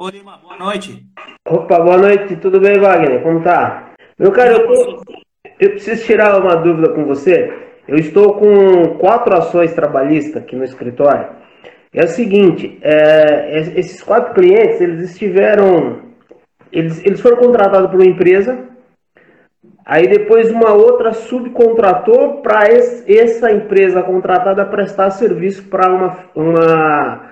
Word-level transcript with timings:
Ô 0.00 0.08
Lima, 0.10 0.38
boa 0.40 0.56
noite. 0.56 1.04
Opa, 1.44 1.80
boa 1.80 1.96
noite, 1.96 2.36
tudo 2.36 2.60
bem, 2.60 2.78
Wagner? 2.78 3.20
Como 3.20 3.42
tá? 3.42 3.94
Meu 4.16 4.30
cara, 4.30 4.52
eu, 4.52 4.64
tô... 4.64 5.02
eu 5.58 5.70
preciso 5.70 6.04
tirar 6.04 6.40
uma 6.40 6.54
dúvida 6.54 6.90
com 6.90 7.04
você. 7.04 7.52
Eu 7.88 7.96
estou 7.96 8.34
com 8.34 8.96
quatro 8.98 9.36
ações 9.36 9.74
trabalhistas 9.74 10.40
aqui 10.40 10.54
no 10.54 10.62
escritório. 10.62 11.30
É 11.92 12.04
o 12.04 12.08
seguinte, 12.08 12.78
é, 12.80 13.58
esses 13.74 14.00
quatro 14.00 14.34
clientes, 14.34 14.80
eles 14.80 15.10
estiveram, 15.10 15.98
eles, 16.70 17.04
eles 17.04 17.20
foram 17.20 17.38
contratados 17.38 17.90
por 17.90 17.96
uma 17.96 18.08
empresa, 18.08 18.56
aí 19.84 20.06
depois 20.06 20.48
uma 20.48 20.74
outra 20.74 21.12
subcontratou 21.12 22.40
para 22.40 22.68
essa 22.68 23.50
empresa 23.50 24.00
contratada 24.00 24.64
prestar 24.64 25.10
serviço 25.10 25.64
para 25.64 25.92
uma, 25.92 26.18
uma 26.36 27.27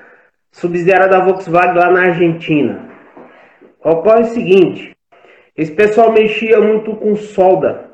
subsidiária 0.57 1.09
da 1.09 1.20
Volkswagen 1.20 1.75
lá 1.75 1.91
na 1.91 2.00
Argentina. 2.00 2.88
Ocorre 3.84 4.23
o 4.23 4.27
seguinte, 4.27 4.97
esse 5.56 5.73
pessoal 5.73 6.12
mexia 6.12 6.60
muito 6.60 6.97
com 6.97 7.14
solda, 7.14 7.91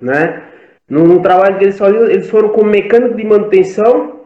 né? 0.00 0.42
No, 0.88 1.04
no 1.04 1.20
trabalho 1.20 1.56
que 1.56 1.64
eles 1.64 1.78
faziam, 1.78 2.04
eles 2.06 2.28
foram 2.28 2.48
como 2.48 2.70
mecânico 2.70 3.14
de 3.14 3.24
manutenção, 3.24 4.22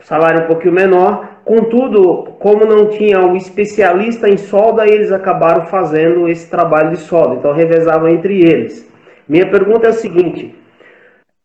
salário 0.00 0.44
um 0.44 0.46
pouquinho 0.46 0.72
menor. 0.72 1.40
Contudo, 1.44 2.34
como 2.38 2.64
não 2.64 2.88
tinha 2.88 3.20
o 3.20 3.36
especialista 3.36 4.28
em 4.28 4.36
solda, 4.36 4.86
eles 4.86 5.12
acabaram 5.12 5.66
fazendo 5.66 6.28
esse 6.28 6.48
trabalho 6.48 6.90
de 6.90 6.98
solda. 6.98 7.34
Então, 7.34 7.52
revezavam 7.52 8.08
entre 8.08 8.40
eles. 8.40 8.88
Minha 9.28 9.50
pergunta 9.50 9.86
é 9.86 9.90
a 9.90 9.94
seguinte: 9.94 10.54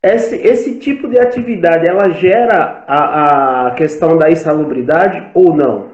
esse, 0.03 0.35
esse 0.35 0.79
tipo 0.79 1.07
de 1.07 1.17
atividade, 1.17 1.87
ela 1.87 2.09
gera 2.09 2.83
a, 2.85 3.67
a 3.67 3.71
questão 3.71 4.17
da 4.17 4.29
insalubridade 4.29 5.31
ou 5.33 5.55
não? 5.55 5.93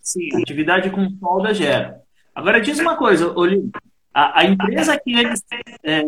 Sim, 0.00 0.28
atividade 0.40 0.88
com 0.88 1.10
solda 1.18 1.52
gera. 1.52 2.00
Agora, 2.32 2.60
diz 2.60 2.78
uma 2.78 2.96
coisa, 2.96 3.32
Olívio. 3.36 3.70
A, 4.14 4.40
a 4.40 4.44
empresa 4.44 4.98
que 4.98 5.12
eles 5.12 5.44
é, 5.82 6.02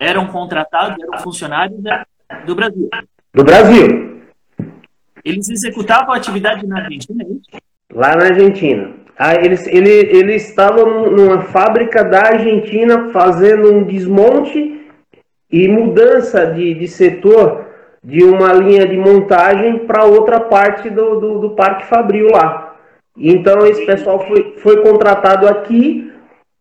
eram 0.00 0.28
contratados, 0.28 0.96
eram 0.98 1.18
funcionários 1.18 1.78
do 2.46 2.54
Brasil. 2.54 2.88
Do 3.34 3.44
Brasil. 3.44 4.22
Eles 5.22 5.48
executavam 5.50 6.14
a 6.14 6.16
atividade 6.16 6.66
na 6.66 6.78
Argentina, 6.78 7.22
é? 7.52 7.58
Lá 7.92 8.16
na 8.16 8.24
Argentina. 8.24 8.94
Ah, 9.18 9.34
eles, 9.34 9.66
ele, 9.66 9.90
eles 9.90 10.48
estavam 10.48 11.10
numa 11.10 11.42
fábrica 11.42 12.02
da 12.02 12.28
Argentina 12.28 13.10
fazendo 13.10 13.72
um 13.72 13.84
desmonte 13.84 14.77
e 15.50 15.66
mudança 15.68 16.46
de, 16.46 16.74
de 16.74 16.88
setor 16.88 17.66
de 18.02 18.24
uma 18.24 18.52
linha 18.52 18.86
de 18.86 18.96
montagem 18.96 19.86
para 19.86 20.04
outra 20.04 20.40
parte 20.40 20.88
do, 20.88 21.18
do, 21.18 21.38
do, 21.40 21.50
Parque 21.50 21.86
Fabril 21.86 22.28
lá. 22.28 22.76
Então 23.16 23.66
esse 23.66 23.84
pessoal 23.84 24.26
foi, 24.26 24.56
foi 24.58 24.82
contratado 24.82 25.48
aqui 25.48 26.12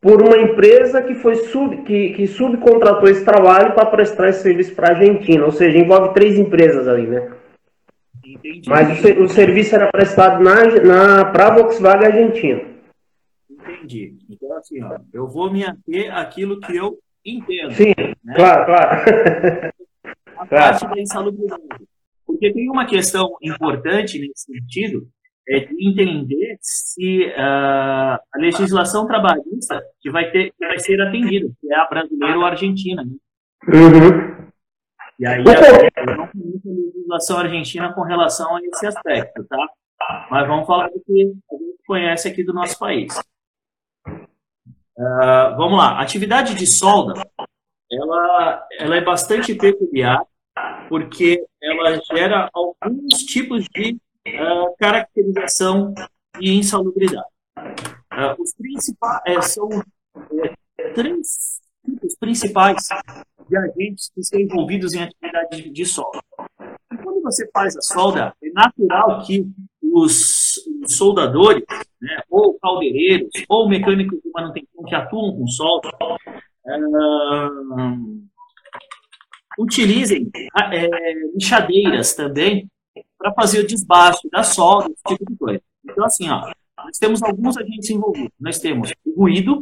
por 0.01 0.21
uma 0.21 0.37
empresa 0.37 1.01
que 1.01 1.15
foi 1.15 1.35
sub, 1.35 1.83
que, 1.83 2.11
que 2.13 2.27
subcontratou 2.27 3.09
esse 3.09 3.23
trabalho 3.23 3.73
para 3.73 3.85
prestar 3.85 4.29
esse 4.29 4.41
serviço 4.41 4.73
para 4.75 4.89
a 4.89 4.91
Argentina, 4.91 5.45
ou 5.45 5.51
seja, 5.51 5.77
envolve 5.77 6.13
três 6.13 6.37
empresas 6.37 6.87
ali, 6.87 7.07
né? 7.07 7.31
Entendi. 8.25 8.61
Mas 8.67 9.03
o, 9.03 9.23
o, 9.23 9.29
serviço 9.29 9.75
era 9.75 9.91
prestado 9.91 10.43
na, 10.43 10.65
na 10.83 11.25
para 11.25 11.47
a 11.47 11.55
Volkswagen 11.55 12.07
Argentina. 12.07 12.61
Entendi. 13.49 14.15
Então, 14.29 14.55
assim, 14.57 14.83
ó, 14.83 14.97
eu 15.13 15.27
vou 15.27 15.51
me 15.51 15.63
ater 15.63 16.15
àquilo 16.15 16.59
que 16.59 16.75
eu 16.75 16.97
entendo. 17.27 17.71
Sim, 17.71 17.93
né? 18.23 18.35
claro, 18.35 18.65
claro. 18.65 19.71
A 20.37 20.45
parte 20.47 20.79
claro. 20.79 20.95
da 20.95 21.01
insalubridade. 21.01 21.63
Porque 22.25 22.53
tem 22.53 22.69
uma 22.69 22.85
questão 22.85 23.35
importante 23.41 24.19
nesse 24.19 24.51
sentido, 24.51 25.07
é 25.49 25.59
de 25.61 25.87
entender 25.87 26.57
se 26.61 27.25
uh, 27.27 28.19
a 28.19 28.37
legislação 28.37 29.07
trabalhista 29.07 29.81
que 30.01 30.11
vai, 30.11 30.29
ter, 30.29 30.51
que 30.51 30.67
vai 30.67 30.77
ser 30.77 31.01
atendida, 31.01 31.49
que 31.59 31.73
é 31.73 31.77
a 31.77 31.87
brasileira 31.87 32.37
ou 32.37 32.43
a 32.43 32.49
argentina. 32.49 33.03
Né? 33.03 33.11
Uhum. 33.73 34.47
E 35.19 35.25
aí 35.25 35.39
eu 35.39 36.17
não 36.17 36.27
conheço 36.27 36.67
a 36.67 36.71
legislação 36.71 37.37
argentina 37.39 37.93
com 37.93 38.01
relação 38.01 38.55
a 38.55 38.59
esse 38.61 38.85
aspecto, 38.85 39.45
tá? 39.45 39.67
Mas 40.29 40.47
vamos 40.47 40.67
falar 40.67 40.89
do 40.89 41.01
que 41.03 41.23
a 41.23 41.25
gente 41.25 41.77
conhece 41.87 42.27
aqui 42.27 42.43
do 42.43 42.53
nosso 42.53 42.77
país. 42.77 43.17
Uh, 44.97 45.55
vamos 45.55 45.77
lá. 45.77 46.01
Atividade 46.01 46.55
de 46.55 46.65
solda, 46.65 47.23
ela, 47.91 48.67
ela 48.79 48.95
é 48.95 49.01
bastante 49.01 49.53
peculiar, 49.53 50.23
porque 50.89 51.45
ela 51.61 52.01
gera 52.11 52.49
alguns 52.51 53.23
tipos 53.23 53.65
de 53.65 53.97
uh, 54.27 54.75
caracterização 54.79 55.93
e 56.39 56.57
insalubridade. 56.57 57.27
Uh, 57.57 58.41
os 58.41 58.53
principais 58.55 59.21
uh, 59.27 59.41
são 59.41 59.69
três 60.95 61.61
tipos 61.85 62.15
principais 62.15 62.87
de 63.47 63.55
agentes 63.55 64.11
que 64.13 64.21
estão 64.21 64.39
envolvidos 64.39 64.93
em 64.93 65.03
atividade 65.03 65.69
de 65.69 65.85
solda. 65.85 66.19
E 66.91 66.97
quando 66.97 67.21
você 67.21 67.47
faz 67.53 67.77
a 67.77 67.81
solda, 67.81 68.33
é 68.43 68.49
natural 68.49 69.23
que 69.23 69.47
os 69.81 70.46
soldadores, 70.87 71.63
né, 72.01 72.21
ou 72.29 72.57
caldeireiros, 72.59 73.29
ou 73.49 73.67
mecânicos 73.67 74.19
de 74.21 74.29
manutenção 74.31 74.83
que 74.85 74.95
atuam 74.95 75.37
com 75.37 75.47
solda, 75.47 75.89
utilizem 79.57 80.29
é, 80.71 81.13
lixadeiras 81.33 82.13
também 82.13 82.69
para 83.17 83.33
fazer 83.33 83.59
o 83.61 83.67
desbaste 83.67 84.29
da 84.29 84.43
solda, 84.43 84.91
esse 84.91 85.17
tipo 85.17 85.31
de 85.31 85.37
coisa. 85.37 85.61
Então, 85.83 86.05
assim, 86.05 86.29
ó, 86.29 86.51
nós 86.77 86.97
temos 86.97 87.23
alguns 87.23 87.57
agentes 87.57 87.89
envolvidos. 87.89 88.31
Nós 88.39 88.59
temos 88.59 88.91
o 89.05 89.21
ruído 89.21 89.61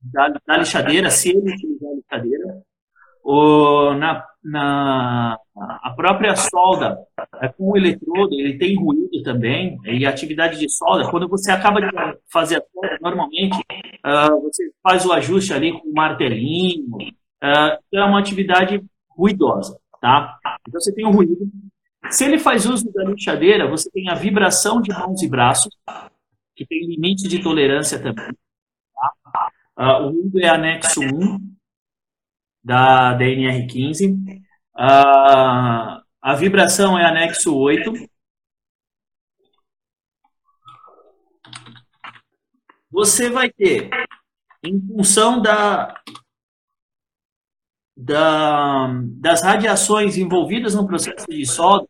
da, 0.00 0.28
da 0.46 0.56
lixadeira, 0.58 1.10
se 1.10 1.30
ele 1.30 1.52
utilizar 1.52 1.90
a 1.90 1.94
lixadeira, 1.94 2.62
o, 3.22 3.94
na, 3.94 4.24
na, 4.44 5.38
a 5.56 5.90
própria 5.96 6.36
solda 6.36 6.98
é, 7.40 7.48
com 7.48 7.72
o 7.72 7.76
eletrodo, 7.76 8.34
ele 8.34 8.58
tem 8.58 8.76
ruído 8.76 9.22
também, 9.22 9.78
e 9.84 10.04
a 10.04 10.10
atividade 10.10 10.58
de 10.58 10.68
solda, 10.68 11.10
quando 11.10 11.26
você 11.26 11.50
acaba 11.50 11.80
de 11.80 11.88
fazer 12.30 12.58
a 12.58 12.64
solda, 12.72 12.98
normalmente 13.00 13.56
uh, 13.58 14.40
você 14.42 14.70
faz 14.82 15.06
o 15.06 15.12
ajuste 15.12 15.54
ali 15.54 15.72
com 15.72 15.88
o 15.88 15.94
martelinho, 15.94 16.84
uh, 16.94 17.78
é 17.92 18.04
uma 18.04 18.20
atividade 18.20 18.84
ruidosa, 19.08 19.78
tá? 20.00 20.38
Então 20.68 20.78
você 20.78 20.92
tem 20.92 21.06
o 21.06 21.10
ruído, 21.10 21.48
se 22.10 22.24
ele 22.24 22.38
faz 22.38 22.66
uso 22.66 22.92
da 22.92 23.04
lixadeira, 23.04 23.66
você 23.66 23.90
tem 23.90 24.10
a 24.10 24.14
vibração 24.14 24.82
de 24.82 24.92
mãos 24.92 25.22
e 25.22 25.28
braços, 25.28 25.74
que 26.54 26.66
tem 26.66 26.86
limite 26.86 27.26
de 27.26 27.42
tolerância 27.42 27.98
também. 27.98 28.30
Tá? 28.94 29.50
Uh, 29.76 30.08
o 30.08 30.12
mundo 30.12 30.38
é 30.38 30.48
anexo 30.48 31.00
1 31.00 31.54
da 32.64 33.16
DNR15. 33.18 34.40
Uh, 34.74 36.02
a 36.20 36.34
vibração 36.34 36.98
é 36.98 37.04
anexo 37.04 37.54
8. 37.54 37.92
Você 42.90 43.28
vai 43.28 43.50
ter, 43.50 43.90
em 44.64 44.80
função 44.86 45.42
da, 45.42 46.00
da, 47.96 48.88
das 49.20 49.42
radiações 49.42 50.16
envolvidas 50.16 50.74
no 50.74 50.86
processo 50.86 51.26
de 51.28 51.44
solda, 51.44 51.88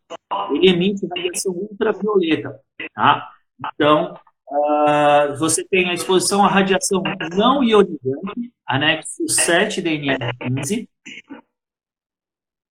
ele 0.51 0.71
emite 0.71 1.07
radiação 1.07 1.53
ultravioleta. 1.53 2.59
Tá? 2.95 3.31
Então, 3.75 4.19
uh, 4.49 5.37
você 5.39 5.65
tem 5.65 5.91
a 5.91 5.95
exposição 5.95 6.45
à 6.45 6.49
radiação 6.49 7.03
não 7.37 7.63
ionizante, 7.63 8.53
anexo 8.67 9.29
7 9.29 9.83
da 9.83 9.91
NR15, 9.91 10.89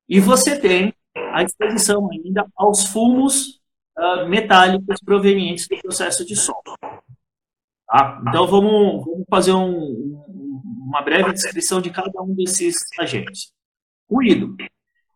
e 0.09 0.19
você 0.19 0.59
tem 0.59 0.93
a 1.33 1.43
exposição 1.43 2.09
ainda 2.11 2.45
aos 2.55 2.87
fumos 2.87 3.61
uh, 3.97 4.27
metálicos 4.27 4.99
provenientes 5.03 5.67
do 5.67 5.79
processo 5.81 6.25
de 6.25 6.35
solda. 6.35 6.73
Tá? 7.87 8.21
Então, 8.27 8.47
vamos, 8.47 9.05
vamos 9.05 9.25
fazer 9.29 9.53
um 9.53 10.23
uma 10.93 11.01
breve 11.01 11.33
descrição 11.33 11.81
de 11.81 11.89
cada 11.89 12.21
um 12.21 12.35
desses 12.35 12.75
agentes. 12.99 13.51
Ruído 14.09 14.55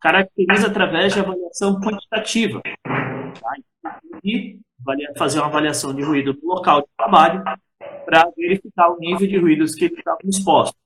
caracteriza 0.01 0.67
através 0.67 1.13
de 1.13 1.19
avaliação 1.19 1.79
quantitativa. 1.79 2.61
Tá? 2.83 3.99
E 4.23 4.59
fazer 5.17 5.39
uma 5.39 5.47
avaliação 5.47 5.93
de 5.93 6.01
ruído 6.03 6.37
no 6.41 6.55
local 6.55 6.81
de 6.81 6.87
trabalho 6.97 7.43
para 8.05 8.29
verificar 8.35 8.89
o 8.89 8.97
nível 8.97 9.27
de 9.27 9.37
ruídos 9.37 9.75
que 9.75 9.85
ele 9.85 9.95
estava 9.95 10.17
exposto. 10.23 10.77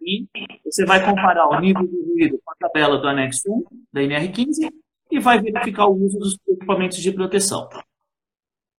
E 0.00 0.26
você 0.64 0.84
vai 0.84 1.04
comparar 1.04 1.48
o 1.48 1.60
nível 1.60 1.86
de 1.86 1.96
ruído 1.96 2.40
com 2.44 2.50
a 2.52 2.54
tabela 2.56 2.98
do 2.98 3.06
anexo 3.06 3.50
1 3.52 3.64
da 3.92 4.00
NR15 4.00 4.72
e 5.10 5.20
vai 5.20 5.40
verificar 5.40 5.86
o 5.86 5.94
uso 5.94 6.18
dos 6.18 6.38
equipamentos 6.48 6.98
de 6.98 7.12
proteção. 7.12 7.68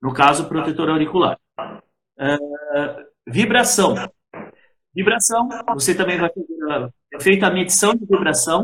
No 0.01 0.13
caso, 0.13 0.47
protetor 0.47 0.89
auricular. 0.89 1.37
Uh, 2.17 3.05
vibração 3.27 3.95
Vibração, 4.93 5.47
você 5.73 5.95
também 5.95 6.17
vai 6.17 6.29
fazer 6.29 6.91
é 7.13 7.19
feita 7.19 7.47
a 7.47 7.51
medição 7.51 7.93
de 7.93 8.05
vibração. 8.05 8.61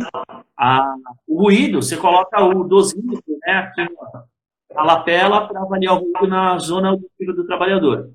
A, 0.57 0.94
o 1.25 1.44
ruído, 1.44 1.81
você 1.81 1.95
cota 1.95 2.44
o 2.44 2.66
dosímetro 2.66 3.24
né, 3.45 3.54
aqui 3.54 3.88
a 4.77 4.83
lapela 4.83 5.47
para 5.47 5.62
avaliar 5.62 5.95
o 5.95 6.00
ruído 6.00 6.27
na 6.27 6.57
zona 6.59 6.89
auditiva 6.89 7.33
do 7.33 7.47
trabalhador. 7.47 8.12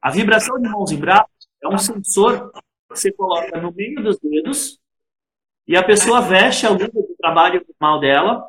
A 0.00 0.10
vibração 0.10 0.56
de 0.60 0.68
mãos 0.68 0.92
e 0.92 0.96
braços 0.96 1.48
é 1.60 1.66
um 1.66 1.76
sensor 1.76 2.52
que 2.52 2.60
você 2.90 3.12
coloca 3.12 3.60
no 3.60 3.72
meio 3.72 4.00
dos 4.02 4.16
dedos 4.20 4.78
e 5.66 5.76
a 5.76 5.82
pessoa 5.82 6.20
veste 6.20 6.64
a 6.64 6.70
luva 6.70 6.86
do 6.86 7.16
trabalho 7.18 7.60
normal 7.68 7.98
dela 7.98 8.48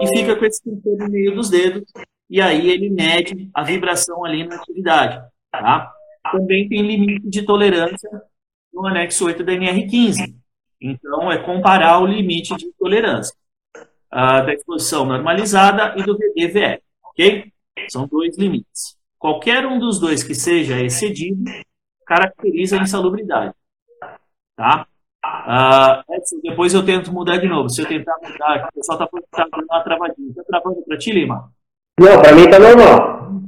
e 0.00 0.08
fica 0.08 0.34
com 0.34 0.46
esse 0.46 0.62
sensor 0.62 0.96
no 0.96 1.10
meio 1.10 1.34
dos 1.34 1.50
dedos 1.50 1.84
e 2.30 2.40
aí 2.40 2.70
ele 2.70 2.88
mede 2.88 3.50
a 3.52 3.62
vibração 3.62 4.24
ali 4.24 4.46
na 4.46 4.56
atividade. 4.56 5.22
Tá? 5.50 5.92
Também 6.32 6.66
tem 6.70 6.80
limite 6.80 7.28
de 7.28 7.42
tolerância 7.42 8.10
no 8.72 8.86
anexo 8.86 9.26
8 9.26 9.44
da 9.44 9.52
NR15. 9.52 10.34
Então, 10.80 11.30
é 11.30 11.36
comparar 11.36 12.00
o 12.00 12.06
limite 12.06 12.56
de 12.56 12.72
tolerância 12.78 13.36
uh, 14.10 14.44
da 14.44 14.54
exposição 14.54 15.04
normalizada 15.04 15.94
e 15.98 16.02
do 16.02 16.16
VDVE, 16.16 16.82
ok? 17.14 17.52
São 17.88 18.06
dois 18.06 18.36
limites. 18.36 18.96
Qualquer 19.18 19.64
um 19.66 19.78
dos 19.78 19.98
dois 19.98 20.22
que 20.22 20.34
seja 20.34 20.80
excedido 20.82 21.50
caracteriza 22.06 22.78
a 22.78 22.82
insalubridade, 22.82 23.54
tá? 24.54 24.86
Uh, 25.24 26.42
depois 26.42 26.74
eu 26.74 26.84
tento 26.84 27.10
mudar 27.10 27.38
de 27.38 27.48
novo. 27.48 27.70
Se 27.70 27.80
eu 27.80 27.88
tentar 27.88 28.14
mudar, 28.22 28.68
o 28.68 28.74
pessoal 28.74 29.02
está 29.02 29.18
está 29.18 29.48
dando 29.50 29.66
uma 29.70 29.82
travadinha. 29.82 30.28
Está 30.28 30.42
travando 30.44 30.82
para 30.82 30.98
ti, 30.98 31.12
Lima? 31.12 31.50
Não, 31.98 32.20
para 32.20 32.34
mim 32.34 32.42
está 32.42 32.58
normal. 32.58 33.42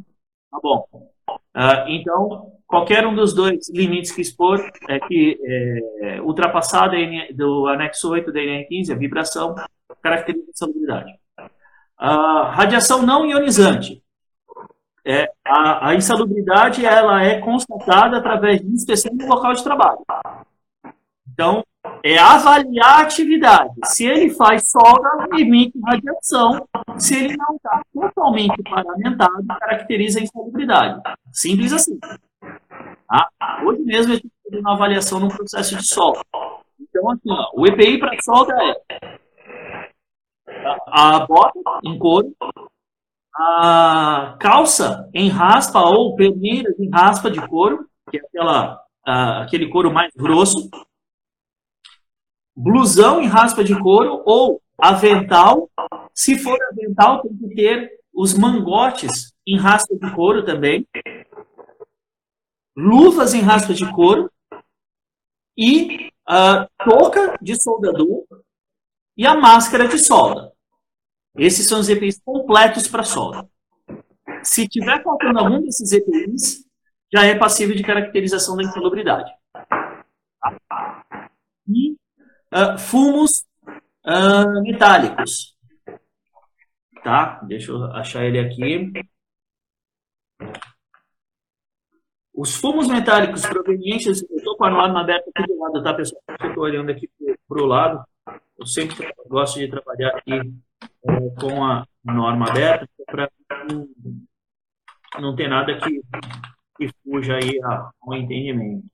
Tá 0.50 0.58
bom. 0.62 0.88
Uh, 1.28 1.88
então, 1.88 2.52
qualquer 2.66 3.06
um 3.06 3.14
dos 3.14 3.34
dois 3.34 3.68
limites 3.68 4.12
que 4.12 4.22
expor 4.22 4.58
é 4.88 4.98
que 5.00 5.38
é, 6.00 6.20
ultrapassar 6.22 6.90
do 7.34 7.66
anexo 7.66 8.10
8 8.10 8.32
da 8.32 8.40
NR15, 8.40 8.92
a 8.92 8.96
vibração, 8.96 9.54
caracteriza 10.02 10.46
a 10.46 10.50
insalubridade. 10.50 11.12
Uh, 12.00 12.50
radiação 12.50 13.02
não 13.02 13.26
ionizante. 13.26 14.02
É, 15.04 15.30
a, 15.44 15.90
a, 15.90 15.94
insalubridade 15.94 16.84
ela 16.84 17.22
é 17.22 17.38
constatada 17.38 18.18
através 18.18 18.60
de 18.60 18.66
inspeção 18.66 19.16
do 19.16 19.24
local 19.24 19.52
de 19.54 19.62
trabalho. 19.62 20.00
Então, 21.32 21.64
é 22.02 22.18
avaliar 22.18 22.98
a 22.98 23.02
atividade. 23.02 23.72
Se 23.84 24.04
ele 24.04 24.30
faz 24.30 24.68
solda, 24.68 25.28
limite 25.32 25.78
radiação. 25.84 26.66
Se 26.98 27.14
ele 27.14 27.36
não 27.36 27.54
está 27.54 27.82
totalmente 27.94 28.62
paramentado, 28.64 29.46
caracteriza 29.60 30.18
a 30.18 30.22
insalubridade. 30.22 31.00
Simples 31.30 31.72
assim. 31.72 31.98
Tá? 32.00 33.30
Hoje 33.64 33.82
mesmo 33.82 34.12
eu 34.12 34.16
estou 34.16 34.30
fazendo 34.44 34.60
uma 34.60 34.74
avaliação 34.74 35.20
no 35.20 35.28
processo 35.28 35.76
de 35.76 35.86
solda. 35.86 36.20
Então, 36.80 37.10
assim, 37.10 37.30
ó, 37.30 37.50
o 37.54 37.66
EPI 37.66 37.98
para 37.98 38.20
solda 38.22 38.54
é 38.54 39.15
a 40.86 41.26
bota 41.26 41.60
em 41.84 41.98
couro, 41.98 42.34
a 43.34 44.36
calça 44.40 45.08
em 45.14 45.28
raspa 45.28 45.80
ou 45.80 46.16
perneiras 46.16 46.78
em 46.78 46.90
raspa 46.90 47.30
de 47.30 47.46
couro, 47.48 47.88
que 48.10 48.18
é 48.18 48.20
aquela, 48.20 48.82
aquele 49.04 49.68
couro 49.68 49.92
mais 49.92 50.12
grosso, 50.14 50.70
blusão 52.56 53.20
em 53.20 53.26
raspa 53.26 53.62
de 53.62 53.78
couro 53.78 54.22
ou 54.24 54.62
avental. 54.78 55.68
Se 56.14 56.38
for 56.38 56.58
avental, 56.72 57.22
tem 57.22 57.36
que 57.36 57.54
ter 57.54 57.90
os 58.14 58.32
mangotes 58.32 59.34
em 59.46 59.58
raspa 59.58 59.94
de 59.94 60.14
couro 60.14 60.44
também, 60.44 60.86
luvas 62.76 63.34
em 63.34 63.40
raspa 63.40 63.74
de 63.74 63.90
couro 63.92 64.30
e 65.56 66.08
uh, 66.28 66.66
touca 66.84 67.36
de 67.40 67.60
soldador 67.60 68.24
e 69.16 69.26
a 69.26 69.34
máscara 69.34 69.88
de 69.88 69.98
solda. 69.98 70.52
Esses 71.38 71.68
são 71.68 71.80
os 71.80 71.88
EPIs 71.88 72.20
completos 72.24 72.88
para 72.88 73.04
solda. 73.04 73.48
Se 74.42 74.66
tiver 74.66 75.02
faltando 75.02 75.38
algum 75.38 75.60
desses 75.60 75.92
EPIs, 75.92 76.64
já 77.12 77.24
é 77.24 77.34
passível 77.34 77.76
de 77.76 77.82
caracterização 77.82 78.56
da 78.56 78.62
insalubridade. 78.62 79.30
E 81.68 81.92
uh, 82.54 82.78
fumos 82.78 83.44
uh, 84.06 84.62
metálicos. 84.62 85.54
Tá? 87.02 87.40
Deixa 87.46 87.70
eu 87.70 87.84
achar 87.92 88.24
ele 88.24 88.38
aqui. 88.38 88.92
Os 92.34 92.54
fumos 92.56 92.88
metálicos 92.88 93.44
provenientes, 93.46 94.22
eu 94.30 94.36
estou 94.36 94.56
com 94.56 94.64
a 94.64 94.70
norma 94.70 95.00
aberta 95.00 95.30
aqui 95.34 95.46
do 95.46 95.58
lado, 95.58 95.82
tá, 95.82 95.94
pessoal? 95.94 96.22
Eu 96.40 96.48
estou 96.48 96.64
olhando 96.64 96.90
aqui 96.90 97.10
para 97.48 97.62
o 97.62 97.66
lado. 97.66 98.04
Eu 98.58 98.66
sempre 98.66 99.12
gosto 99.28 99.58
de 99.58 99.68
trabalhar 99.68 100.10
aqui 100.16 100.52
com 101.40 101.64
a 101.64 101.86
norma 102.04 102.48
aberta 102.48 102.88
para 103.06 103.30
não, 105.20 105.34
ter 105.34 105.48
nada 105.48 105.78
que, 105.78 106.00
que 106.76 106.90
fuja 107.02 107.36
aí 107.36 107.60
ao 107.62 108.14
entendimento. 108.14 108.84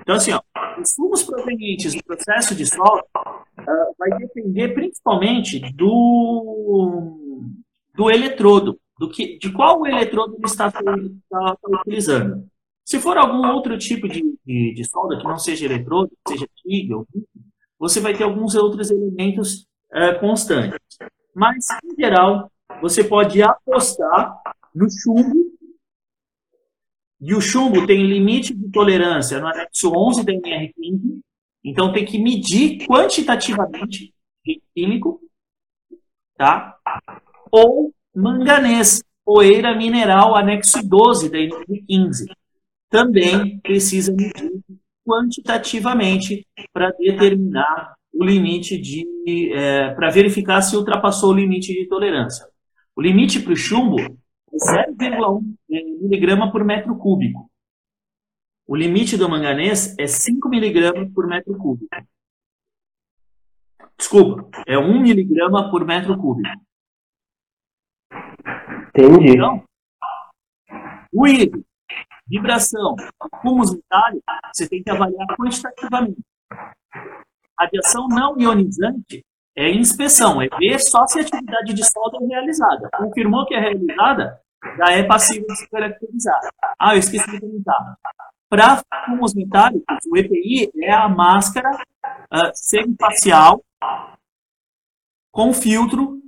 Então, 0.00 0.16
assim, 0.16 0.32
ó, 0.32 0.40
os 0.80 0.92
fumos 0.94 1.22
provenientes 1.22 1.94
do 1.94 2.02
processo 2.04 2.54
de 2.54 2.66
solda 2.66 3.04
uh, 3.14 3.94
vai 3.98 4.18
depender 4.18 4.74
principalmente 4.74 5.60
do, 5.74 7.40
do 7.94 8.10
eletrodo, 8.10 8.78
do 8.98 9.08
que, 9.08 9.38
de 9.38 9.52
qual 9.52 9.86
eletrodo 9.86 10.34
ele 10.34 10.46
está, 10.46 10.68
está, 10.68 11.56
utilizando. 11.68 12.46
Se 12.84 12.98
for 12.98 13.16
algum 13.16 13.46
outro 13.52 13.78
tipo 13.78 14.08
de, 14.08 14.22
de, 14.44 14.74
de, 14.74 14.84
solda 14.84 15.18
que 15.18 15.24
não 15.24 15.38
seja 15.38 15.66
eletrodo, 15.66 16.10
seja 16.26 16.46
ou 16.90 17.06
você 17.78 18.00
vai 18.00 18.14
ter 18.14 18.24
alguns 18.24 18.54
outros 18.54 18.90
elementos 18.90 19.66
uh, 19.92 20.18
constantes. 20.20 20.78
Mas, 21.34 21.66
em 21.84 22.00
geral, 22.00 22.50
você 22.80 23.04
pode 23.04 23.42
apostar 23.42 24.40
no 24.74 24.86
chumbo 24.90 25.52
e 27.20 27.34
o 27.34 27.40
chumbo 27.40 27.86
tem 27.86 28.04
limite 28.04 28.52
de 28.52 28.68
tolerância 28.70 29.38
no 29.38 29.46
anexo 29.46 29.92
11 29.94 30.24
da 30.24 30.32
NR15, 30.32 31.20
então 31.64 31.92
tem 31.92 32.04
que 32.04 32.18
medir 32.18 32.84
quantitativamente 32.84 34.12
químico, 34.74 35.20
tá? 36.36 36.76
Ou 37.50 37.94
manganês, 38.14 39.04
poeira 39.24 39.76
mineral, 39.76 40.34
anexo 40.34 40.82
12 40.82 41.30
da 41.30 41.38
NR15. 41.38 42.26
Também 42.90 43.60
precisa 43.60 44.12
medir 44.12 44.60
quantitativamente 45.06 46.44
para 46.72 46.90
determinar 46.90 47.94
o 48.22 48.24
limite 48.24 48.78
de. 48.78 49.04
É, 49.54 49.94
para 49.94 50.10
verificar 50.10 50.62
se 50.62 50.76
ultrapassou 50.76 51.30
o 51.30 51.34
limite 51.34 51.72
de 51.72 51.86
tolerância. 51.86 52.46
O 52.96 53.02
limite 53.02 53.40
para 53.40 53.52
o 53.52 53.56
chumbo 53.56 53.96
0,1 53.96 55.56
miligrama 55.68 56.50
por 56.50 56.64
metro 56.64 56.96
cúbico. 56.96 57.50
O 58.66 58.76
limite 58.76 59.16
do 59.16 59.28
manganês 59.28 59.96
é 59.98 60.06
5 60.06 60.48
miligramas 60.48 61.12
por 61.12 61.26
metro 61.26 61.56
cúbico. 61.56 61.88
Desculpa, 63.98 64.48
é 64.66 64.78
1 64.78 65.00
miligrama 65.00 65.70
por 65.70 65.84
metro 65.84 66.16
cúbico. 66.16 66.48
Entendi. 68.88 69.36
Então, 69.36 69.64
ruído, 71.14 71.64
vibração, 72.26 72.94
fumos 73.40 73.74
metálicos, 73.74 74.22
você 74.54 74.68
tem 74.68 74.82
que 74.82 74.90
avaliar 74.90 75.26
quantitativamente. 75.36 76.22
Radiação 77.58 78.08
não 78.08 78.38
ionizante 78.38 79.24
é 79.56 79.70
inspeção, 79.70 80.40
é 80.40 80.48
ver 80.58 80.78
só 80.80 81.06
se 81.06 81.18
a 81.18 81.22
atividade 81.22 81.74
de 81.74 81.84
solda 81.84 82.18
é 82.22 82.26
realizada. 82.26 82.88
Confirmou 82.96 83.46
que 83.46 83.54
é 83.54 83.60
realizada, 83.60 84.40
já 84.78 84.92
é 84.92 85.02
passivo 85.02 85.46
de 85.46 85.56
se 85.56 85.68
caracterizar. 85.68 86.40
Ah, 86.78 86.94
eu 86.94 86.98
esqueci 86.98 87.30
de 87.30 87.40
comentar. 87.40 87.96
Para 88.48 88.82
fumos 89.06 89.34
metálicos, 89.34 89.98
o 90.10 90.16
EPI 90.16 90.70
é 90.82 90.92
a 90.92 91.08
máscara 91.08 91.70
uh, 91.70 92.50
semifacial 92.54 93.62
com 95.30 95.52
filtro 95.54 96.20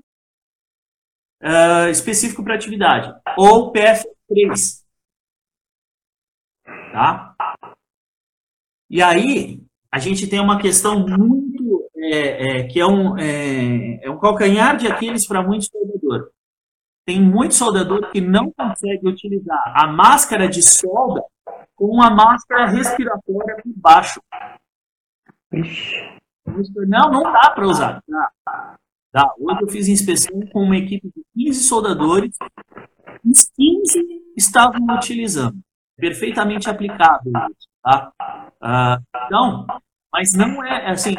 uh, 1.42 1.88
específico 1.90 2.42
para 2.42 2.54
atividade, 2.54 3.14
ou 3.36 3.72
PF3. 3.72 4.82
Tá? 6.92 7.34
E 8.88 9.02
aí, 9.02 9.60
a 9.94 9.98
gente 10.00 10.26
tem 10.26 10.40
uma 10.40 10.58
questão 10.58 11.06
muito 11.06 11.88
é, 11.96 12.62
é, 12.62 12.62
que 12.64 12.80
é 12.80 12.86
um, 12.86 13.16
é, 13.16 14.04
é 14.04 14.10
um 14.10 14.18
calcanhar 14.18 14.76
de 14.76 14.88
Aquiles 14.88 15.24
para 15.24 15.40
muitos 15.40 15.68
soldadores. 15.68 16.26
Tem 17.06 17.20
muito 17.20 17.54
soldador 17.54 18.10
que 18.10 18.20
não 18.20 18.50
consegue 18.50 19.06
utilizar 19.06 19.62
a 19.72 19.86
máscara 19.86 20.48
de 20.48 20.60
solda 20.62 21.22
com 21.76 21.84
uma 21.86 22.10
máscara 22.10 22.66
respiratória 22.66 23.54
por 23.62 23.72
baixo. 23.76 24.20
Não, 26.88 27.12
não 27.12 27.22
dá 27.22 27.50
para 27.54 27.68
usar. 27.68 28.02
Dá. 28.08 28.76
Dá. 29.12 29.32
Hoje 29.38 29.62
eu 29.62 29.68
fiz 29.68 29.86
inspeção 29.86 30.40
com 30.52 30.64
uma 30.64 30.76
equipe 30.76 31.06
de 31.06 31.22
15 31.36 31.62
soldadores. 31.68 32.36
Os 33.24 33.48
15 33.56 34.02
estavam 34.36 34.84
utilizando. 34.96 35.56
Perfeitamente 35.96 36.68
aplicável. 36.68 37.30
Tá? 37.84 38.10
Ah, 38.62 38.98
então, 39.26 39.66
mas 40.10 40.32
não 40.32 40.64
é 40.64 40.90
assim, 40.90 41.14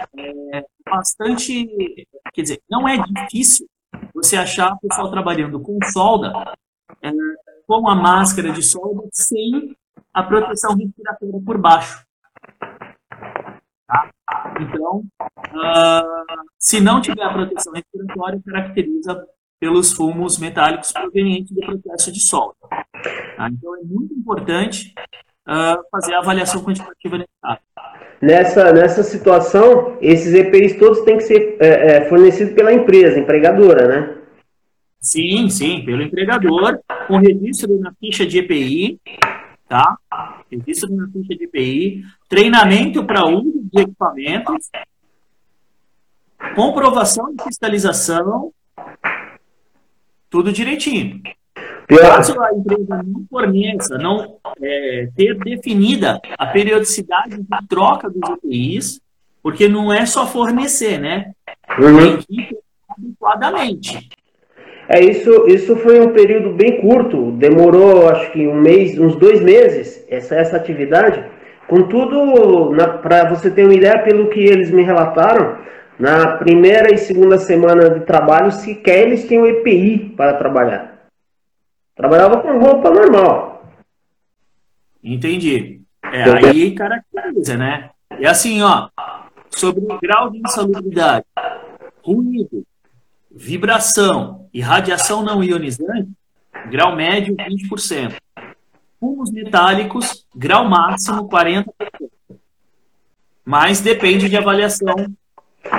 é 0.51 0.65
bastante, 0.83 2.07
quer 2.33 2.41
dizer, 2.41 2.63
não 2.67 2.87
é 2.87 2.97
difícil 2.97 3.67
você 4.15 4.35
achar 4.35 4.73
o 4.73 4.79
pessoal 4.79 5.11
trabalhando 5.11 5.61
com 5.61 5.77
solda, 5.93 6.33
é, 7.03 7.11
com 7.67 7.87
a 7.87 7.93
máscara 7.93 8.51
de 8.51 8.63
solda, 8.63 9.07
sem 9.13 9.77
a 10.11 10.23
proteção 10.23 10.75
respiratória 10.75 11.39
por 11.45 11.57
baixo. 11.59 12.03
Tá? 13.87 14.09
Então, 14.59 15.03
uh, 15.29 16.49
se 16.57 16.81
não 16.81 16.99
tiver 16.99 17.23
a 17.23 17.33
proteção 17.33 17.73
respiratória, 17.73 18.41
caracteriza 18.43 19.27
pelos 19.59 19.93
fumos 19.93 20.39
metálicos 20.39 20.91
provenientes 20.91 21.51
do 21.51 21.61
processo 21.61 22.11
de 22.11 22.25
solda. 22.25 22.55
Tá? 23.37 23.49
Então, 23.49 23.75
é 23.75 23.83
muito 23.83 24.15
importante 24.15 24.95
uh, 25.47 25.83
fazer 25.91 26.13
a 26.13 26.19
avaliação 26.19 26.63
quantitativa 26.63 27.17
necessária. 27.17 27.61
Nessa, 28.21 28.73
nessa 28.73 29.03
situação, 29.03 29.97
esses 30.01 30.33
EPIs 30.33 30.77
todos 30.77 31.01
têm 31.01 31.17
que 31.17 31.23
ser 31.23 31.57
é, 31.59 31.67
é, 31.97 32.09
fornecidos 32.09 32.53
pela 32.53 32.73
empresa, 32.73 33.19
empregadora, 33.19 33.87
né? 33.87 34.17
Sim, 34.99 35.49
sim, 35.49 35.85
pelo 35.85 36.01
empregador, 36.01 36.79
com 37.07 37.17
registro 37.17 37.79
na 37.79 37.93
ficha 37.99 38.25
de 38.25 38.39
EPI, 38.39 38.99
tá? 39.67 39.97
Registro 40.49 40.95
na 40.95 41.07
ficha 41.09 41.35
de 41.35 41.43
EPI, 41.43 42.03
treinamento 42.27 43.05
para 43.05 43.27
uso 43.27 43.61
de 43.71 43.81
equipamentos, 43.81 44.69
comprovação 46.55 47.35
de 47.35 47.43
fiscalização, 47.43 48.51
tudo 50.29 50.51
direitinho. 50.51 51.21
Caso 51.87 52.41
a 52.41 52.51
empresa 52.53 53.03
não 53.03 53.25
forneça, 53.29 53.97
não 53.97 54.37
é, 54.61 55.09
ter 55.15 55.37
definida 55.37 56.19
a 56.37 56.47
periodicidade 56.47 57.37
de 57.37 57.67
troca 57.69 58.09
dos 58.09 58.29
EPIs, 58.29 58.99
porque 59.43 59.67
não 59.67 59.93
é 59.93 60.05
só 60.05 60.25
fornecer, 60.25 60.99
né? 60.99 61.31
Uhum. 61.77 61.97
Tem 61.97 62.17
que 62.17 62.57
adequadamente. 62.89 64.09
É, 64.87 64.99
isso, 64.99 65.47
isso 65.47 65.75
foi 65.77 65.99
um 65.99 66.13
período 66.13 66.51
bem 66.51 66.81
curto, 66.81 67.31
demorou 67.31 68.07
acho 68.09 68.31
que 68.31 68.47
um 68.47 68.59
mês, 68.59 68.97
uns 68.97 69.15
dois 69.15 69.41
meses, 69.41 70.05
essa, 70.09 70.35
essa 70.35 70.57
atividade. 70.57 71.23
Contudo, 71.67 72.71
para 73.01 73.27
você 73.27 73.49
ter 73.49 73.63
uma 73.63 73.73
ideia, 73.73 74.03
pelo 74.03 74.29
que 74.29 74.39
eles 74.39 74.69
me 74.69 74.83
relataram, 74.83 75.57
na 75.97 76.37
primeira 76.37 76.93
e 76.93 76.97
segunda 76.97 77.37
semana 77.37 77.89
de 77.89 78.01
trabalho, 78.01 78.51
sequer 78.51 79.07
eles 79.07 79.27
tinham 79.27 79.47
EPI 79.47 80.13
para 80.15 80.33
trabalhar. 80.33 80.94
Trabalhava 81.95 82.41
com 82.41 82.59
roupa 82.59 82.91
normal. 82.91 83.65
Entendi. 85.03 85.81
É, 86.03 86.23
aí 86.23 86.75
caracteriza, 86.75 87.57
né? 87.57 87.89
E 88.19 88.27
assim, 88.27 88.61
ó, 88.61 88.89
sobre 89.49 89.83
o 89.85 89.99
grau 89.99 90.29
de 90.29 90.39
insalubridade, 90.39 91.25
ruído, 92.03 92.65
vibração 93.31 94.47
e 94.53 94.61
radiação 94.61 95.23
não 95.23 95.43
ionizante, 95.43 96.11
grau 96.69 96.95
médio 96.95 97.35
20%. 97.35 98.15
Fumos 98.99 99.31
metálicos, 99.31 100.25
grau 100.35 100.67
máximo 100.67 101.27
40%. 101.29 101.65
Mas 103.43 103.79
depende 103.79 104.27
de 104.27 104.37
avaliação 104.37 104.95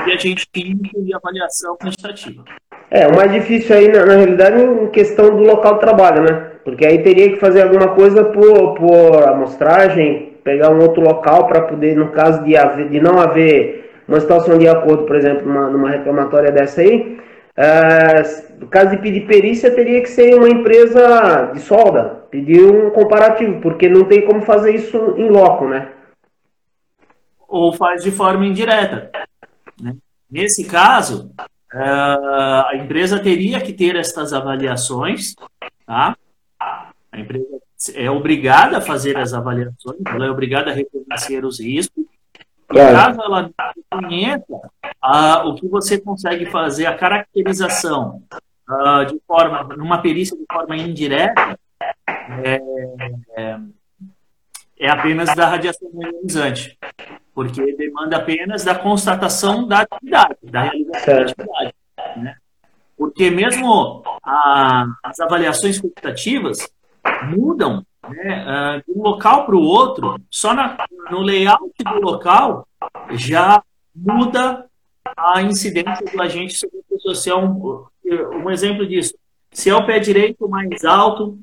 de 0.04 0.12
agente 0.12 0.46
químico 0.52 1.00
e 1.00 1.14
avaliação 1.14 1.76
quantitativa. 1.76 2.44
É, 2.90 3.06
o 3.08 3.16
mais 3.16 3.32
difícil 3.32 3.74
aí, 3.74 3.88
na, 3.88 4.04
na 4.04 4.14
realidade, 4.14 4.60
é 4.60 4.64
em 4.64 4.86
questão 4.88 5.36
do 5.36 5.42
local 5.42 5.74
de 5.74 5.80
trabalho, 5.80 6.22
né? 6.22 6.52
Porque 6.64 6.86
aí 6.86 7.02
teria 7.02 7.30
que 7.30 7.36
fazer 7.36 7.62
alguma 7.62 7.88
coisa 7.94 8.24
por, 8.24 8.74
por 8.74 9.28
amostragem, 9.28 10.34
pegar 10.44 10.70
um 10.70 10.80
outro 10.80 11.02
local 11.02 11.46
para 11.48 11.62
poder, 11.62 11.96
no 11.96 12.10
caso 12.12 12.44
de, 12.44 12.56
haver, 12.56 12.88
de 12.88 13.00
não 13.00 13.18
haver 13.18 13.90
uma 14.06 14.20
situação 14.20 14.56
de 14.56 14.68
acordo, 14.68 15.04
por 15.04 15.16
exemplo, 15.16 15.46
numa, 15.46 15.68
numa 15.68 15.90
reclamatória 15.90 16.52
dessa 16.52 16.80
aí, 16.80 17.18
é, 17.56 18.22
no 18.60 18.68
caso 18.68 18.90
de 18.90 18.98
pedir 18.98 19.26
perícia, 19.26 19.74
teria 19.74 20.00
que 20.00 20.08
ser 20.08 20.34
uma 20.34 20.48
empresa 20.48 21.50
de 21.52 21.60
solda, 21.60 22.26
pedir 22.30 22.60
um 22.60 22.90
comparativo, 22.90 23.60
porque 23.60 23.88
não 23.88 24.04
tem 24.04 24.24
como 24.24 24.42
fazer 24.42 24.74
isso 24.74 25.14
em 25.16 25.28
loco, 25.28 25.66
né? 25.66 25.88
Ou 27.48 27.72
faz 27.72 28.02
de 28.04 28.10
forma 28.10 28.46
indireta. 28.46 29.10
Né? 29.80 29.96
Nesse 30.30 30.64
caso, 30.64 31.32
Uh, 31.38 31.55
a 31.72 32.70
empresa 32.74 33.18
teria 33.18 33.60
que 33.60 33.72
ter 33.72 33.96
estas 33.96 34.32
avaliações, 34.32 35.34
tá? 35.84 36.16
A 37.12 37.20
empresa 37.20 37.46
é 37.94 38.10
obrigada 38.10 38.78
a 38.78 38.80
fazer 38.80 39.16
as 39.16 39.32
avaliações, 39.32 40.00
ela 40.06 40.26
é 40.26 40.30
obrigada 40.30 40.70
a 40.70 40.74
reconhecer 40.74 41.44
os 41.44 41.60
riscos. 41.60 42.04
E 42.70 42.74
caso 42.74 43.20
ela 43.22 43.42
não 43.42 43.52
reconheça, 43.76 44.54
uh, 44.54 45.48
o 45.48 45.54
que 45.54 45.68
você 45.68 46.00
consegue 46.00 46.46
fazer, 46.46 46.86
a 46.86 46.96
caracterização 46.96 48.22
uh, 48.68 49.04
de 49.06 49.20
forma, 49.26 49.62
numa 49.76 49.98
perícia 49.98 50.36
de 50.36 50.44
forma 50.50 50.76
indireta, 50.76 51.58
é, 52.08 52.60
é, 53.36 53.58
é 54.78 54.88
apenas 54.88 55.34
da 55.34 55.48
radiação 55.48 55.88
ionizante 55.92 56.78
porque 57.36 57.74
demanda 57.74 58.16
apenas 58.16 58.64
da 58.64 58.74
constatação 58.74 59.68
da 59.68 59.80
atividade, 59.80 60.36
da 60.42 60.62
realização 60.62 61.14
da 61.14 61.22
atividade. 61.22 61.74
Né? 62.16 62.36
Porque 62.96 63.30
mesmo 63.30 64.02
a, 64.24 64.86
as 65.02 65.20
avaliações 65.20 65.78
quantitativas 65.78 66.66
mudam 67.28 67.84
né, 68.08 68.42
uh, 68.42 68.82
de 68.90 68.98
um 68.98 69.02
local 69.02 69.44
para 69.44 69.54
o 69.54 69.60
outro, 69.60 70.18
só 70.30 70.54
na, 70.54 70.78
no 71.10 71.20
layout 71.20 71.74
do 71.84 72.00
local 72.00 72.66
já 73.10 73.62
muda 73.94 74.64
a 75.14 75.42
incidência 75.42 76.06
do 76.10 76.22
agente 76.22 76.54
sobre 76.54 76.78
a 76.78 76.94
pessoa. 76.94 77.14
Se 77.14 77.28
é 77.28 77.36
um, 77.36 77.84
um 78.42 78.50
exemplo 78.50 78.86
disso, 78.86 79.14
se 79.52 79.68
é 79.68 79.74
o 79.74 79.84
pé 79.84 79.98
direito 79.98 80.48
mais 80.48 80.86
alto 80.86 81.38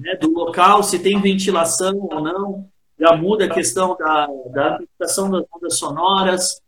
né, 0.00 0.16
do 0.16 0.32
local, 0.32 0.82
se 0.82 0.98
tem 0.98 1.20
ventilação 1.20 1.96
ou 1.98 2.20
não, 2.20 2.68
já 2.98 3.16
muda 3.16 3.44
a 3.44 3.48
questão 3.48 3.96
da, 3.96 4.26
da 4.52 4.74
amplificação 4.74 5.30
das 5.30 5.44
ondas 5.54 5.78
sonoras, 5.78 6.60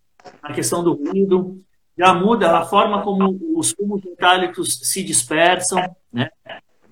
a 0.43 0.53
questão 0.53 0.83
do 0.83 0.95
ruído, 0.95 1.59
já 1.99 2.15
muda 2.15 2.57
a 2.57 2.65
forma 2.65 3.03
como 3.03 3.39
os 3.57 3.73
fumos 3.73 4.03
metálicos 4.05 4.79
se 4.83 5.03
dispersam, 5.03 5.79
né? 6.13 6.31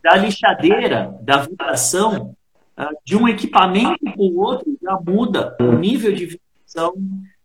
da 0.03 0.17
lixadeira, 0.17 1.17
da 1.23 1.39
vibração, 1.39 2.35
ah, 2.77 2.91
de 3.05 3.17
um 3.17 3.29
equipamento 3.29 4.05
para 4.05 4.23
o 4.23 4.39
outro, 4.39 4.77
já 4.83 4.99
muda 5.01 5.57
o 5.61 5.73
nível 5.73 6.13
de 6.13 6.27
vibração. 6.27 6.95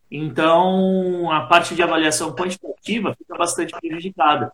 Então, 0.09 1.31
a 1.31 1.41
parte 1.41 1.73
de 1.73 1.81
avaliação 1.81 2.35
quantitativa 2.35 3.15
fica 3.15 3.35
bastante 3.35 3.73
prejudicada. 3.79 4.51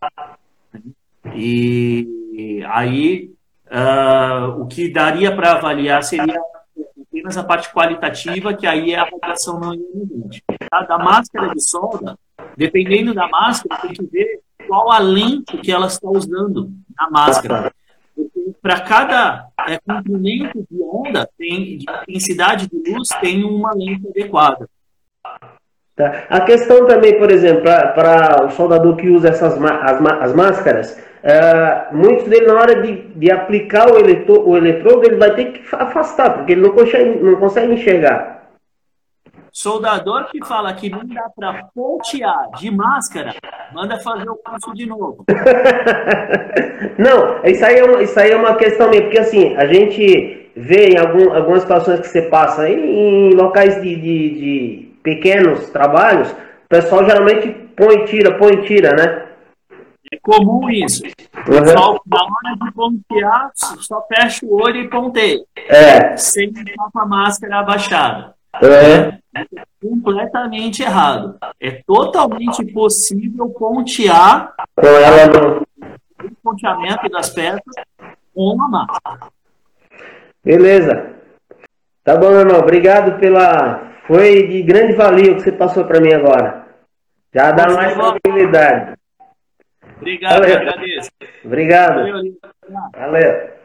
E 1.35 2.63
aí, 2.69 3.31
uh, 3.71 4.61
o 4.61 4.67
que 4.67 4.91
daria 4.91 5.35
para 5.35 5.53
avaliar 5.53 6.03
seria 6.03 6.39
apenas 7.09 7.37
a 7.37 7.43
parte 7.43 7.71
qualitativa, 7.73 8.53
que 8.53 8.67
aí 8.67 8.93
é 8.93 8.99
a 8.99 9.03
avaliação 9.03 9.59
não 9.59 9.73
ionizante. 9.73 10.43
Tá? 10.69 10.81
Da 10.81 10.97
máscara 10.97 11.53
de 11.53 11.61
solda, 11.61 12.17
dependendo 12.55 13.13
da 13.13 13.27
máscara, 13.27 13.81
tem 13.81 13.93
que 13.93 14.05
ver 14.05 14.41
qual 14.67 14.91
a 14.91 14.99
lente 14.99 15.57
que 15.57 15.71
ela 15.71 15.87
está 15.87 16.07
usando 16.07 16.71
na 16.97 17.09
máscara. 17.09 17.73
Para 18.61 18.81
cada 18.81 19.47
é, 19.67 19.79
comprimento 19.79 20.65
de 20.69 20.81
onda, 20.81 21.27
tem, 21.37 21.77
de 21.77 21.85
intensidade 22.07 22.67
de 22.67 22.91
luz, 22.91 23.07
tem 23.21 23.43
uma 23.43 23.73
lente 23.73 24.07
adequada. 24.07 24.69
Tá. 25.95 26.25
A 26.29 26.41
questão 26.41 26.85
também, 26.85 27.17
por 27.17 27.31
exemplo, 27.31 27.63
para 27.63 28.45
o 28.45 28.51
soldador 28.51 28.95
que 28.95 29.09
usa 29.09 29.29
essas 29.29 29.53
as, 29.61 30.01
as 30.21 30.35
máscaras, 30.35 31.08
Uh, 31.23 31.95
muitos 31.95 32.27
dele, 32.29 32.47
na 32.47 32.53
hora 32.53 32.81
de, 32.81 32.95
de 33.15 33.31
aplicar 33.31 33.91
o, 33.91 33.97
eletro, 33.97 34.47
o 34.47 34.55
eletrodo, 34.55 35.05
ele 35.05 35.17
vai 35.17 35.35
ter 35.35 35.51
que 35.51 35.75
afastar, 35.75 36.33
porque 36.33 36.53
ele 36.53 36.61
não 36.61 36.71
consegue, 36.71 37.19
não 37.21 37.35
consegue 37.35 37.73
enxergar. 37.73 38.39
Soldador 39.51 40.29
que 40.31 40.39
fala 40.45 40.73
que 40.73 40.89
não 40.89 41.05
dá 41.05 41.29
para 41.35 41.65
pontear 41.75 42.51
de 42.57 42.71
máscara, 42.71 43.35
manda 43.73 43.99
fazer 43.99 44.29
o 44.29 44.35
curso 44.35 44.73
de 44.73 44.85
novo. 44.85 45.25
não, 46.97 47.43
isso 47.43 47.65
aí, 47.65 47.79
é 47.79 47.83
uma, 47.83 48.01
isso 48.01 48.19
aí 48.19 48.31
é 48.31 48.35
uma 48.37 48.55
questão 48.55 48.89
minha, 48.89 49.01
porque 49.01 49.19
assim, 49.19 49.57
a 49.57 49.65
gente 49.65 50.51
vê 50.55 50.89
em 50.89 50.97
algum, 50.97 51.33
algumas 51.33 51.63
situações 51.63 51.99
que 51.99 52.07
você 52.07 52.21
passa 52.23 52.61
aí, 52.61 52.75
em 52.75 53.33
locais 53.33 53.81
de, 53.81 53.95
de, 53.95 54.29
de 54.29 54.91
pequenos 55.03 55.69
trabalhos, 55.69 56.31
o 56.31 56.69
pessoal 56.69 57.03
geralmente 57.03 57.49
põe 57.75 58.05
tira, 58.05 58.37
põe 58.37 58.61
tira, 58.61 58.91
né? 58.93 59.28
Comum 60.29 60.69
isso. 60.69 61.03
Uhum. 61.03 61.67
Só, 61.67 61.99
na 62.05 62.21
hora 62.21 62.57
de 62.63 62.71
pontear, 62.71 63.51
só 63.55 64.05
fecha 64.07 64.45
o 64.45 64.61
olho 64.61 64.81
e 64.81 64.89
ponteia. 64.89 65.43
É. 65.67 66.15
Sem 66.17 66.49
estar 66.49 66.89
com 66.91 66.99
a 66.99 67.05
máscara 67.05 67.59
abaixada. 67.59 68.35
É. 68.61 69.39
é 69.39 69.45
completamente 69.81 70.83
errado. 70.83 71.37
É 71.59 71.81
totalmente 71.85 72.65
possível 72.71 73.49
pontear 73.49 74.53
com 74.75 74.87
ela 74.87 75.61
o 76.23 76.35
ponteamento 76.43 77.09
das 77.09 77.29
peças 77.29 77.61
com 78.33 78.53
uma 78.53 78.67
máscara. 78.67 79.31
Beleza. 80.43 81.13
Tá 82.03 82.17
bom, 82.17 82.29
meu 82.29 82.39
irmão. 82.39 82.59
Obrigado 82.59 83.19
pela. 83.19 83.93
Foi 84.07 84.47
de 84.47 84.63
grande 84.63 84.93
valia 84.93 85.31
o 85.31 85.35
que 85.35 85.41
você 85.41 85.51
passou 85.51 85.85
para 85.85 85.99
mim 85.99 86.13
agora. 86.13 86.67
Já 87.33 87.51
dá 87.51 87.69
mais 87.69 87.93
tranquilidade. 87.93 88.98
Obrigado, 89.99 90.39
Valeu. 90.39 90.57
agradeço. 90.57 91.11
Obrigado. 91.45 91.95
Valeu. 91.95 92.37
Valeu. 92.95 93.58